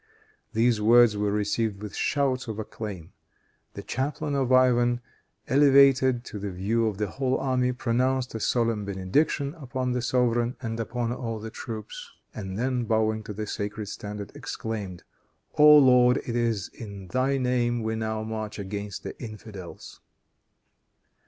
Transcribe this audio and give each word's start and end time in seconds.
These 0.51 0.81
words 0.81 1.15
were 1.15 1.31
received 1.31 1.83
with 1.83 1.93
shouts 1.95 2.47
of 2.47 2.57
acclaim. 2.57 3.13
The 3.75 3.83
chaplain 3.83 4.33
of 4.33 4.51
Ivan, 4.51 4.99
elevated 5.47 6.27
in 6.33 6.39
the 6.39 6.49
view 6.49 6.87
of 6.87 6.97
the 6.97 7.05
whole 7.05 7.37
army, 7.37 7.71
pronounced 7.71 8.33
a 8.33 8.39
solemn 8.39 8.83
benediction 8.83 9.53
upon 9.53 9.91
the 9.91 10.01
sovereign 10.01 10.55
and 10.59 10.79
upon 10.79 11.13
all 11.13 11.37
the 11.39 11.51
troops, 11.51 12.09
and 12.33 12.57
then 12.57 12.85
bowing 12.85 13.21
to 13.25 13.33
the 13.33 13.45
sacred 13.45 13.89
standard, 13.89 14.31
exclaimed, 14.33 15.03
"O 15.59 15.77
Lord, 15.77 16.17
it 16.25 16.35
is 16.35 16.69
in 16.69 17.09
thy 17.09 17.37
name 17.37 17.83
we 17.83 17.93
now 17.95 18.23
march 18.23 18.57
against 18.57 19.03
the 19.03 19.15
infidels." 19.21 20.01